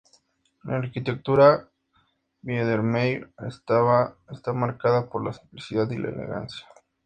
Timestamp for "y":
5.91-5.99